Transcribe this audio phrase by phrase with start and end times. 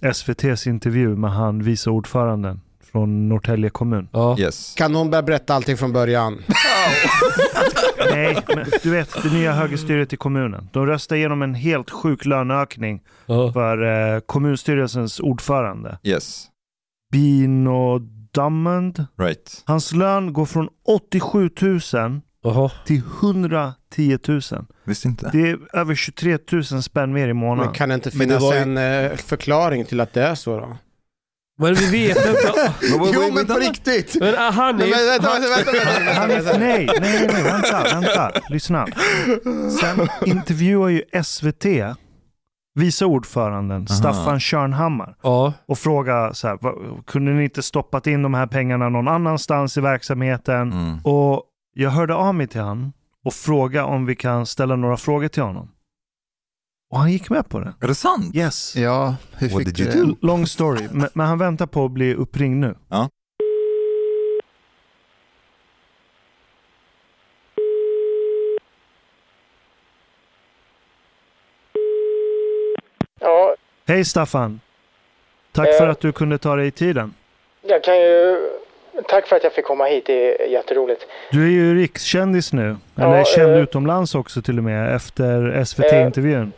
[0.00, 2.60] SVTs intervju med han vice ordföranden
[2.92, 4.08] från Norrtälje kommun?
[4.12, 4.38] Ja.
[4.38, 4.74] Yes.
[4.74, 6.38] Kan någon börja berätta allting från början?
[8.10, 10.68] Nej, men du vet det nya högerstyret i kommunen.
[10.72, 13.52] De röstade igenom en helt sjuk löneökning Ja.
[13.52, 15.98] för eh, kommunstyrelsens ordförande.
[16.02, 16.46] Yes.
[17.12, 17.98] Bino
[18.34, 19.06] Drummond.
[19.20, 19.62] Right.
[19.66, 21.80] Hans lön går från 87 000
[22.54, 22.70] Jaha.
[22.84, 24.40] till 110 000.
[24.84, 25.30] Visste inte.
[25.32, 27.64] Det är över 23 000 spänn mer i månaden.
[27.66, 28.78] Men kan det inte Men det finnas var ju- en
[29.10, 30.76] eh, förklaring till att det är så då?
[31.60, 32.72] Men vi vet inte.
[33.14, 34.16] Jo men på riktigt!
[34.20, 36.58] Men ah, han är Nej, men vänta, vänta, vänta, vänta, Han vänta, är, vänta.
[36.58, 38.86] nej, nej, nej, vänta, vänta, lyssna.
[39.80, 41.64] Sen intervjuar ju SVT
[42.74, 45.52] vice ordföranden Staffan Körnhammar Ja.
[45.66, 46.58] och frågar så här,
[47.06, 50.72] kunde ni inte stoppat in de här pengarna någon annanstans i verksamheten?
[50.72, 50.98] Mm.
[51.04, 51.42] Och
[51.80, 52.92] jag hörde av mig till han
[53.24, 55.70] och frågade om vi kan ställa några frågor till honom.
[56.90, 57.74] Och han gick med på det.
[57.80, 58.34] Är det sant?
[58.36, 58.76] Yes.
[58.76, 60.12] Ja, hur What fick did du you det?
[60.12, 60.16] do?
[60.26, 62.74] Long story, men, men han väntar på att bli uppringd nu.
[62.88, 63.08] Ja.
[73.20, 73.54] Ja,
[73.86, 74.60] Hej Staffan!
[75.52, 75.78] Tack Eh.
[75.78, 77.14] för att du kunde ta dig tiden.
[77.62, 78.50] jag kan ju...
[79.18, 81.06] Tack för att jag fick komma hit, det är jätteroligt.
[81.32, 83.62] Du är ju rikskändis nu, eller Ja, känd eh.
[83.62, 86.52] utomlands också till och med efter SVT-intervjun.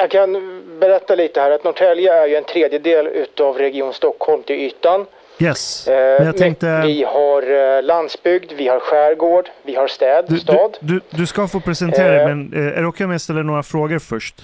[0.00, 4.56] Jag kan berätta lite här att Norrtälje är ju en tredjedel utav Region Stockholm till
[4.56, 5.06] ytan.
[5.38, 6.82] Yes, Eh, men jag tänkte...
[6.86, 10.76] Vi har eh, landsbygd, vi har skärgård, vi har städ, Du, du, stad.
[10.80, 12.26] du, du ska få presentera dig, Eh.
[12.28, 14.34] men eh, är det okej om jag ställer några frågor först?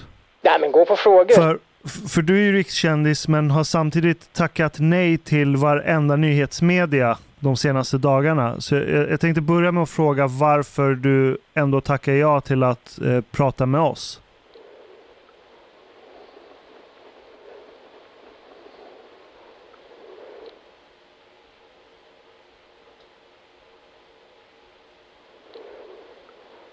[0.41, 1.35] Nej men gå på frågor.
[1.35, 1.59] För,
[2.13, 7.97] för du är ju rikskändis men har samtidigt tackat nej till varenda nyhetsmedia de senaste
[7.97, 8.61] dagarna.
[8.61, 12.99] Så jag, jag tänkte börja med att fråga varför du ändå tackar ja till att
[13.01, 14.19] eh, prata med oss.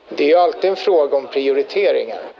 [0.08, 2.40] Det är ju alltid en fråga om prioriteringar.